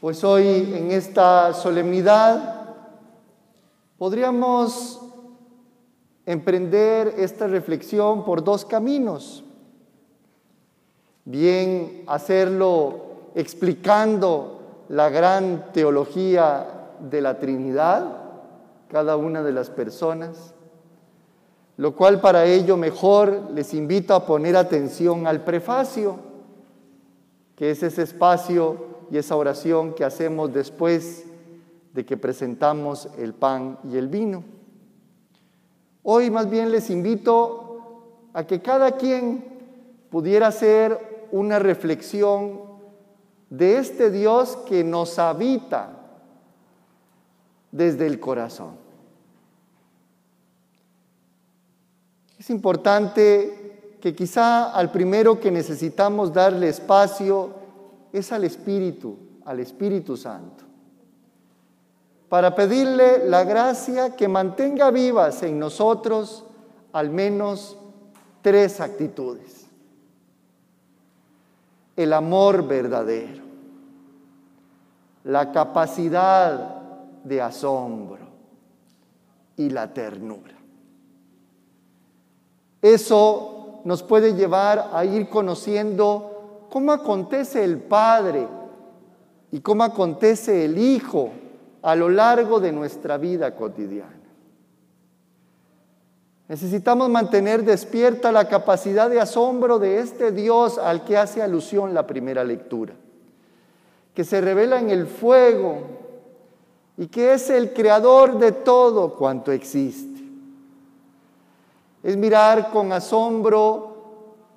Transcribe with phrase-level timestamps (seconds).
[0.00, 2.74] Pues hoy en esta solemnidad
[3.98, 4.98] podríamos
[6.24, 9.44] emprender esta reflexión por dos caminos.
[11.26, 13.00] Bien hacerlo
[13.34, 16.66] explicando la gran teología
[16.98, 18.06] de la Trinidad,
[18.88, 20.54] cada una de las personas,
[21.76, 26.16] lo cual para ello mejor les invito a poner atención al prefacio,
[27.54, 31.24] que es ese espacio y esa oración que hacemos después
[31.92, 34.44] de que presentamos el pan y el vino.
[36.02, 39.44] Hoy más bien les invito a que cada quien
[40.10, 42.60] pudiera hacer una reflexión
[43.50, 45.90] de este Dios que nos habita
[47.72, 48.76] desde el corazón.
[52.38, 57.59] Es importante que quizá al primero que necesitamos darle espacio
[58.12, 60.64] es al Espíritu, al Espíritu Santo,
[62.28, 66.44] para pedirle la gracia que mantenga vivas en nosotros
[66.92, 67.76] al menos
[68.42, 69.66] tres actitudes.
[71.96, 73.42] El amor verdadero,
[75.24, 76.80] la capacidad
[77.24, 78.26] de asombro
[79.56, 80.54] y la ternura.
[82.80, 86.29] Eso nos puede llevar a ir conociendo
[86.70, 88.46] cómo acontece el Padre
[89.52, 91.30] y cómo acontece el Hijo
[91.82, 94.20] a lo largo de nuestra vida cotidiana.
[96.48, 102.06] Necesitamos mantener despierta la capacidad de asombro de este Dios al que hace alusión la
[102.06, 102.94] primera lectura,
[104.14, 105.82] que se revela en el fuego
[106.96, 110.20] y que es el creador de todo cuanto existe.
[112.02, 113.89] Es mirar con asombro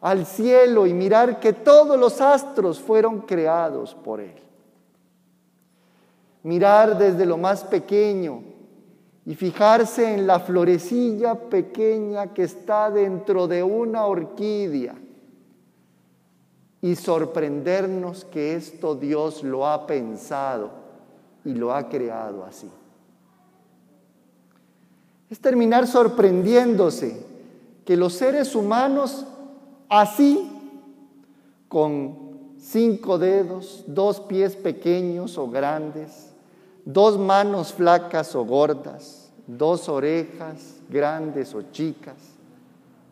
[0.00, 4.34] al cielo y mirar que todos los astros fueron creados por Él.
[6.42, 8.42] Mirar desde lo más pequeño
[9.26, 14.94] y fijarse en la florecilla pequeña que está dentro de una orquídea
[16.80, 20.70] y sorprendernos que esto Dios lo ha pensado
[21.44, 22.70] y lo ha creado así.
[25.28, 27.22] Es terminar sorprendiéndose
[27.84, 29.26] que los seres humanos
[29.90, 30.48] Así,
[31.66, 36.30] con cinco dedos, dos pies pequeños o grandes,
[36.84, 42.14] dos manos flacas o gordas, dos orejas grandes o chicas,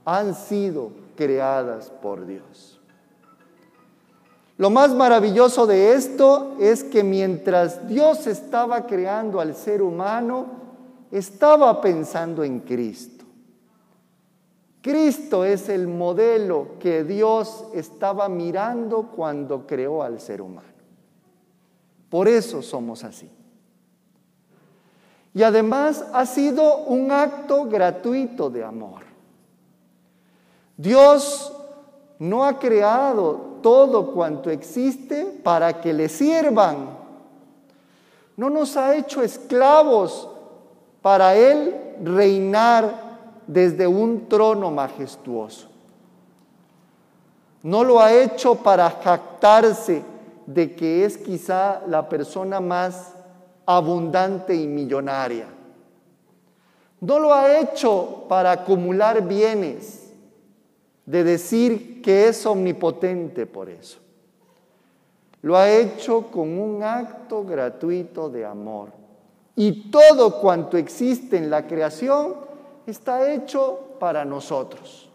[0.05, 2.79] han sido creadas por Dios.
[4.57, 10.47] Lo más maravilloso de esto es que mientras Dios estaba creando al ser humano,
[11.11, 13.18] estaba pensando en Cristo.
[14.89, 20.71] Cristo es el modelo que Dios estaba mirando cuando creó al ser humano.
[22.09, 23.31] Por eso somos así.
[25.35, 29.03] Y además ha sido un acto gratuito de amor.
[30.75, 31.53] Dios
[32.19, 36.97] no ha creado todo cuanto existe para que le sirvan.
[38.39, 40.31] No nos ha hecho esclavos
[41.03, 43.08] para Él reinar
[43.49, 45.69] desde un trono majestuoso.
[47.63, 50.03] No lo ha hecho para jactarse
[50.47, 53.15] de que es quizá la persona más
[53.67, 55.47] abundante y millonaria.
[57.01, 60.13] No lo ha hecho para acumular bienes,
[61.07, 63.99] de decir que es omnipotente por eso.
[65.41, 68.91] Lo ha hecho con un acto gratuito de amor.
[69.57, 72.48] Y todo cuanto existe en la creación
[72.91, 75.09] está hecho para nosotros.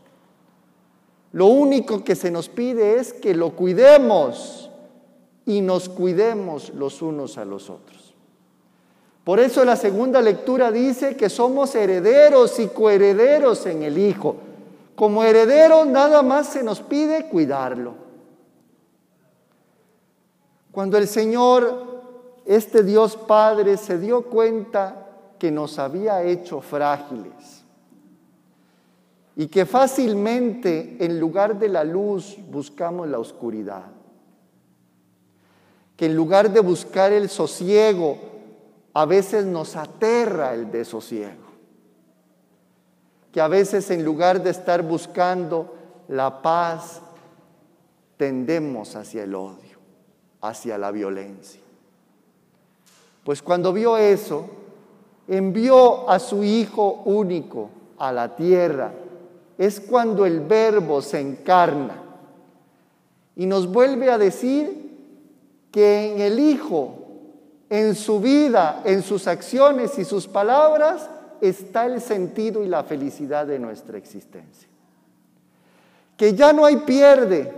[1.31, 4.69] Lo único que se nos pide es que lo cuidemos
[5.45, 8.13] y nos cuidemos los unos a los otros.
[9.23, 14.35] Por eso la segunda lectura dice que somos herederos y coherederos en el Hijo.
[14.95, 17.93] Como herederos nada más se nos pide cuidarlo.
[20.71, 22.01] Cuando el Señor,
[22.45, 25.07] este Dios Padre, se dio cuenta
[25.39, 27.62] que nos había hecho frágiles,
[29.35, 33.85] y que fácilmente en lugar de la luz buscamos la oscuridad.
[35.97, 38.17] Que en lugar de buscar el sosiego,
[38.93, 41.43] a veces nos aterra el desosiego.
[43.31, 45.73] Que a veces en lugar de estar buscando
[46.07, 47.01] la paz,
[48.17, 49.79] tendemos hacia el odio,
[50.41, 51.61] hacia la violencia.
[53.23, 54.45] Pues cuando vio eso,
[55.27, 58.91] envió a su Hijo único a la tierra
[59.57, 62.01] es cuando el verbo se encarna
[63.35, 64.91] y nos vuelve a decir
[65.71, 67.03] que en el Hijo
[67.73, 71.09] en su vida, en sus acciones y sus palabras,
[71.41, 74.69] está el sentido y la felicidad de nuestra existencia.
[76.15, 77.51] Que ya no hay pierde.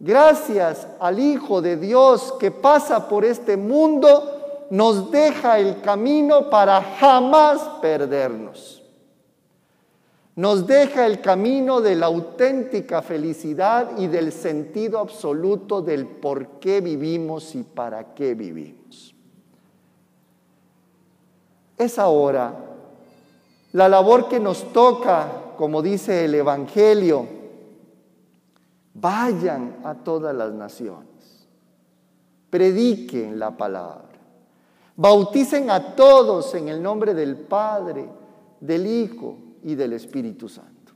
[0.00, 6.80] Gracias al Hijo de Dios que pasa por este mundo, nos deja el camino para
[6.98, 8.81] jamás perdernos.
[10.34, 16.80] Nos deja el camino de la auténtica felicidad y del sentido absoluto del por qué
[16.80, 19.14] vivimos y para qué vivimos.
[21.76, 22.54] Es ahora
[23.72, 27.26] la labor que nos toca, como dice el Evangelio,
[28.94, 31.46] vayan a todas las naciones,
[32.48, 34.18] prediquen la palabra,
[34.96, 38.08] bauticen a todos en el nombre del Padre,
[38.60, 40.92] del Hijo y del Espíritu Santo.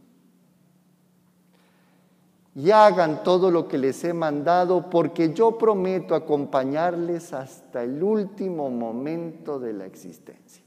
[2.55, 8.71] Y hagan todo lo que les he mandado, porque yo prometo acompañarles hasta el último
[8.71, 10.65] momento de la existencia.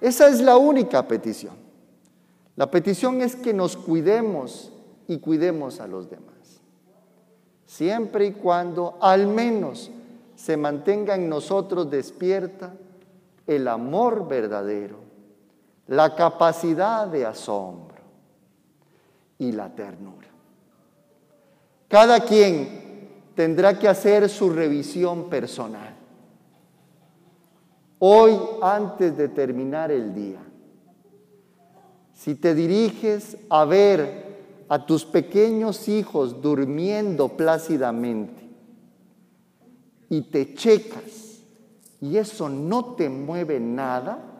[0.00, 1.54] Esa es la única petición.
[2.54, 4.72] La petición es que nos cuidemos
[5.08, 6.60] y cuidemos a los demás.
[7.66, 9.90] Siempre y cuando al menos
[10.36, 12.74] se mantenga en nosotros despierta
[13.46, 15.05] el amor verdadero
[15.88, 17.96] la capacidad de asombro
[19.38, 20.28] y la ternura.
[21.88, 25.94] Cada quien tendrá que hacer su revisión personal.
[27.98, 30.40] Hoy, antes de terminar el día,
[32.12, 34.26] si te diriges a ver
[34.68, 38.42] a tus pequeños hijos durmiendo plácidamente
[40.08, 41.40] y te checas
[42.00, 44.35] y eso no te mueve nada,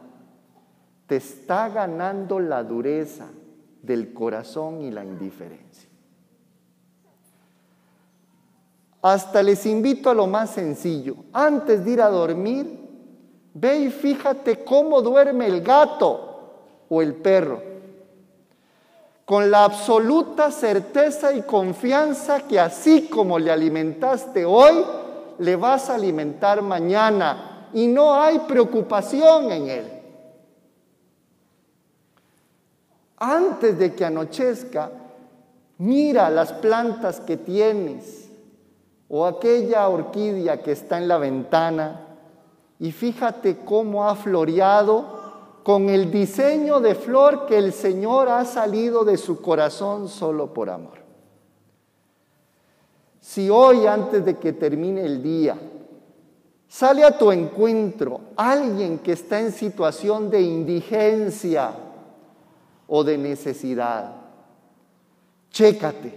[1.07, 3.27] te está ganando la dureza
[3.83, 5.89] del corazón y la indiferencia.
[9.03, 11.15] Hasta les invito a lo más sencillo.
[11.33, 12.81] Antes de ir a dormir,
[13.55, 16.55] ve y fíjate cómo duerme el gato
[16.89, 17.63] o el perro.
[19.25, 24.85] Con la absoluta certeza y confianza que así como le alimentaste hoy,
[25.39, 29.96] le vas a alimentar mañana y no hay preocupación en él.
[33.19, 34.91] Antes de que anochezca,
[35.79, 38.29] mira las plantas que tienes
[39.09, 42.07] o aquella orquídea que está en la ventana
[42.79, 45.17] y fíjate cómo ha floreado
[45.63, 50.71] con el diseño de flor que el Señor ha salido de su corazón solo por
[50.71, 50.99] amor.
[53.21, 55.59] Si hoy, antes de que termine el día,
[56.69, 61.73] sale a tu encuentro alguien que está en situación de indigencia,
[62.89, 64.13] o de necesidad.
[65.51, 66.13] Chécate.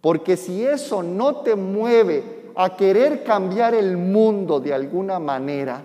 [0.00, 5.82] Porque si eso no te mueve a querer cambiar el mundo de alguna manera,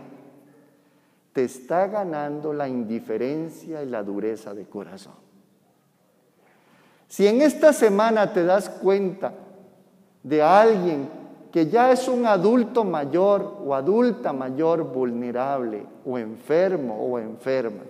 [1.34, 5.14] te está ganando la indiferencia y la dureza de corazón.
[7.08, 9.34] Si en esta semana te das cuenta
[10.24, 11.10] de alguien
[11.52, 17.84] que ya es un adulto mayor o adulta mayor vulnerable o enfermo o enferma,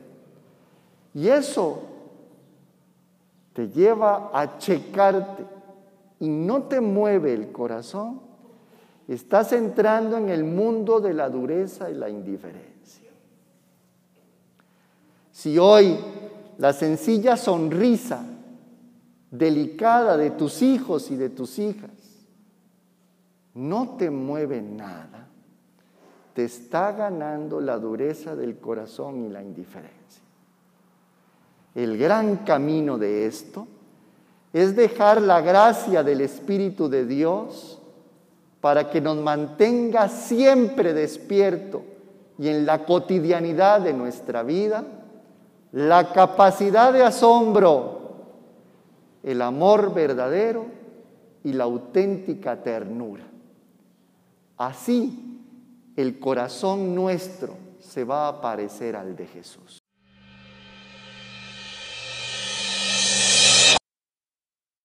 [1.18, 1.82] y eso
[3.54, 5.44] te lleva a checarte
[6.20, 8.22] y no te mueve el corazón.
[9.08, 13.10] Estás entrando en el mundo de la dureza y la indiferencia.
[15.32, 15.98] Si hoy
[16.60, 18.24] la sencilla sonrisa
[19.32, 22.28] delicada de tus hijos y de tus hijas
[23.56, 25.30] no te mueve nada,
[26.36, 30.27] te está ganando la dureza del corazón y la indiferencia.
[31.78, 33.68] El gran camino de esto
[34.52, 37.78] es dejar la gracia del Espíritu de Dios
[38.62, 41.84] para que nos mantenga siempre despierto
[42.40, 44.86] y en la cotidianidad de nuestra vida
[45.72, 48.16] la capacidad de asombro,
[49.22, 50.66] el amor verdadero
[51.44, 53.28] y la auténtica ternura.
[54.58, 55.44] Así
[55.96, 59.80] el corazón nuestro se va a parecer al de Jesús.